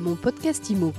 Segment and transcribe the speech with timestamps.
[0.00, 0.94] Mon podcast IMO.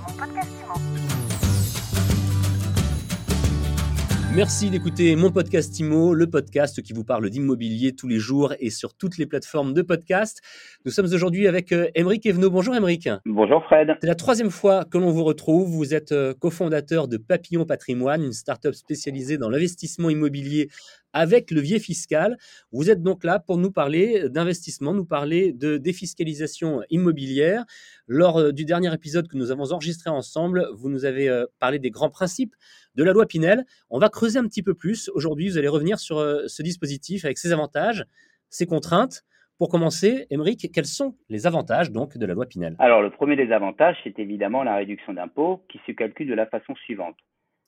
[4.34, 8.70] Merci d'écouter mon podcast IMO, le podcast qui vous parle d'immobilier tous les jours et
[8.70, 10.42] sur toutes les plateformes de podcast.
[10.86, 12.50] Nous sommes aujourd'hui avec Emeric Evenot.
[12.50, 13.10] Bonjour Emeric.
[13.26, 13.90] Bonjour Fred.
[14.00, 15.70] C'est la troisième fois que l'on vous retrouve.
[15.70, 20.70] Vous êtes euh, cofondateur de Papillon Patrimoine, une start-up spécialisée dans l'investissement immobilier
[21.14, 22.38] avec levier fiscal.
[22.72, 27.66] Vous êtes donc là pour nous parler d'investissement, nous parler de défiscalisation immobilière.
[28.08, 31.80] Lors euh, du dernier épisode que nous avons enregistré ensemble, vous nous avez euh, parlé
[31.80, 32.56] des grands principes
[32.96, 33.66] de la loi Pinel.
[33.90, 35.10] On va creuser un petit peu plus.
[35.14, 38.06] Aujourd'hui, vous allez revenir sur euh, ce dispositif avec ses avantages,
[38.50, 39.24] ses contraintes.
[39.58, 42.76] Pour commencer, Émeric, quels sont les avantages donc de la loi Pinel?
[42.80, 46.48] Alors, le premier des avantages, c'est évidemment la réduction d'impôt qui se calcule de la
[46.48, 47.16] façon suivante.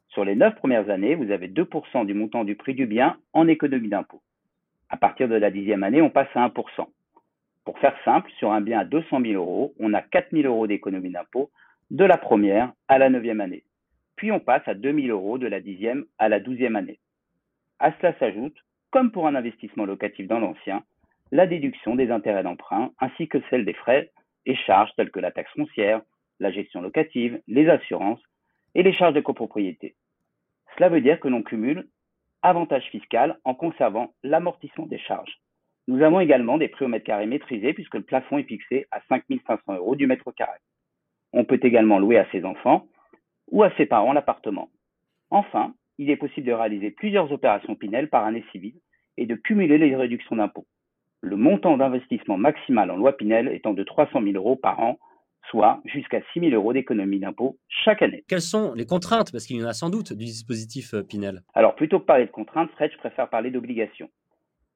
[0.09, 3.47] Sur les neuf premières années, vous avez 2% du montant du prix du bien en
[3.47, 4.21] économie d'impôt.
[4.89, 6.51] À partir de la dixième année, on passe à 1%.
[7.65, 10.67] Pour faire simple, sur un bien à 200 000 euros, on a 4 000 euros
[10.67, 11.49] d'économie d'impôt
[11.91, 13.63] de la première à la neuvième année.
[14.23, 16.97] Puis on passe à 2 000 euros de la dixième à la douzième année.
[17.79, 18.55] À cela s'ajoute,
[18.89, 20.81] comme pour un investissement locatif dans l'ancien,
[21.33, 24.11] la déduction des intérêts d'emprunt ainsi que celle des frais
[24.45, 26.01] et charges telles que la taxe foncière,
[26.39, 28.23] la gestion locative, les assurances
[28.75, 29.93] et les charges de copropriété.
[30.77, 31.89] Cela veut dire que l'on cumule
[32.43, 35.37] avantage fiscal en conservant l'amortissement des charges.
[35.89, 39.01] Nous avons également des prix au mètre carré maîtrisés puisque le plafond est fixé à
[39.09, 40.59] 5 500 euros du mètre carré.
[41.33, 42.87] On peut également louer à ses enfants
[43.53, 44.69] ou à ses parents l'appartement.
[45.29, 48.75] Enfin, il est possible de réaliser plusieurs opérations Pinel par année civile
[49.15, 50.65] et de cumuler les réductions d'impôts.
[51.21, 54.97] Le montant d'investissement maximal en loi Pinel étant de 300 000 euros par an
[55.49, 58.23] soit jusqu'à 6 000 euros d'économie d'impôt chaque année.
[58.27, 61.41] Quelles sont les contraintes, parce qu'il y en a sans doute, du dispositif euh, Pinel
[61.53, 64.09] Alors, plutôt que parler de contraintes, Fred, je préfère parler d'obligations.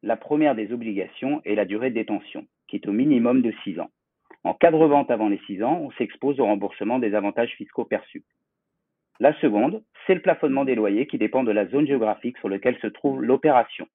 [0.04, 3.80] La première des obligations est la durée de détention, qui est au minimum de 6
[3.80, 3.90] ans.
[4.44, 7.86] En cas de revente avant les 6 ans, on s'expose au remboursement des avantages fiscaux
[7.86, 8.24] perçus.
[9.20, 12.78] La seconde, c'est le plafonnement des loyers qui dépend de la zone géographique sur laquelle
[12.80, 13.88] se trouve l'opération.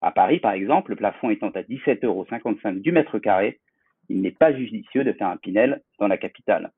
[0.00, 2.26] À Paris, par exemple, le plafond étant à 17,55 euros
[2.80, 3.60] du mètre carré,
[4.08, 6.72] il n'est pas judicieux de faire un Pinel dans la capitale.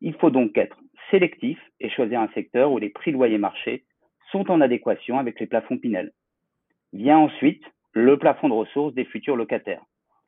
[0.00, 0.78] Il faut donc être
[1.10, 3.84] sélectif et choisir un secteur où les prix loyer marché
[4.30, 6.12] sont en adéquation avec les plafonds Pinel.
[6.92, 9.82] Vient ensuite le plafond de ressources des futurs locataires.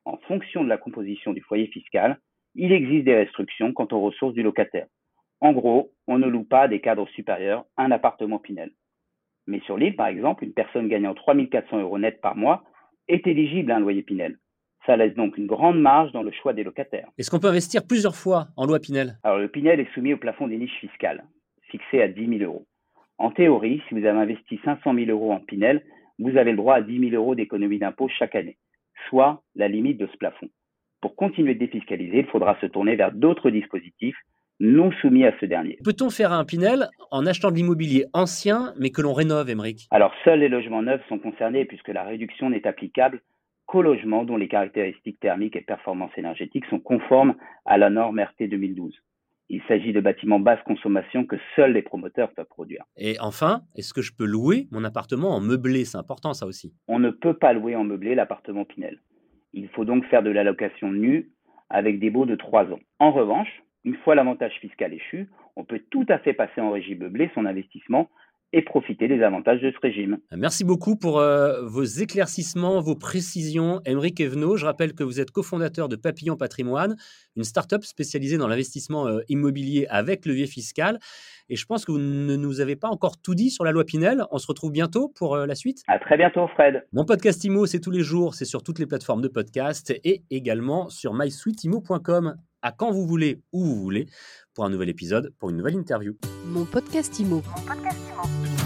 [0.05, 2.19] En fonction de la composition du foyer fiscal,
[2.55, 4.87] il existe des restrictions quant aux ressources du locataire.
[5.43, 8.71] En gros, on ne loue pas à des cadres supérieurs un appartement Pinel.
[9.49, 12.63] Mais sur l'île, par exemple, une personne gagnant 3400 euros net par mois
[13.09, 14.39] est éligible à un loyer Pinel.
[14.87, 17.09] Ça laisse donc une grande marge dans le choix des locataires.
[17.19, 19.19] Est-ce qu'on peut investir plusieurs fois en loi Pinel?
[19.25, 21.25] Alors le Pinel est soumis au plafond des niches fiscales,
[21.63, 22.69] fixé à 10 000 euros.
[23.19, 25.85] En théorie, si vous avez investi 500 000 euros en Pinel,
[26.21, 28.59] vous avez le droit à 10 000 euros d'économie d'impôt chaque année,
[29.09, 30.49] soit la limite de ce plafond.
[31.01, 34.17] Pour continuer de défiscaliser, il faudra se tourner vers d'autres dispositifs
[34.63, 35.77] non soumis à ce dernier.
[35.85, 39.89] Peut-on faire un Pinel en achetant de l'immobilier ancien mais que l'on rénove, Émeric?
[39.91, 43.21] Alors seuls les logements neufs sont concernés puisque la réduction n'est applicable
[43.67, 47.35] qu'aux logements dont les caractéristiques thermiques et performances énergétiques sont conformes
[47.67, 48.95] à la norme RT 2012.
[49.49, 52.85] Il s'agit de bâtiments basse consommation que seuls les promoteurs peuvent produire.
[52.97, 55.85] Et enfin, est-ce que je peux louer mon appartement en meublé?
[55.85, 56.73] C'est important ça aussi.
[56.87, 59.01] On ne peut pas louer en meublé l'appartement Pinel.
[59.53, 61.33] Il faut donc faire de la location nue
[61.69, 62.81] avec des baux de 3 ans.
[63.01, 66.99] En revanche, une fois l'avantage fiscal échu, on peut tout à fait passer en régime
[66.99, 68.09] meublé son investissement
[68.53, 70.19] et profiter des avantages de ce régime.
[70.37, 73.81] Merci beaucoup pour euh, vos éclaircissements, vos précisions.
[73.87, 76.97] Émeric Evenot, je rappelle que vous êtes cofondateur de Papillon Patrimoine,
[77.37, 80.99] une start-up spécialisée dans l'investissement euh, immobilier avec levier fiscal.
[81.49, 83.85] Et je pense que vous ne nous avez pas encore tout dit sur la loi
[83.85, 84.25] Pinel.
[84.31, 85.83] On se retrouve bientôt pour euh, la suite.
[85.89, 86.85] À très bientôt, Fred.
[86.93, 90.23] Mon podcast IMO, c'est tous les jours, c'est sur toutes les plateformes de podcast et
[90.31, 92.37] également sur mysweetimo.com.
[92.65, 94.07] À quand vous voulez, où vous voulez,
[94.55, 96.15] pour un nouvel épisode, pour une nouvelle interview.
[96.47, 97.43] Mon podcast IMO.
[97.45, 98.62] Mon podcast IMO.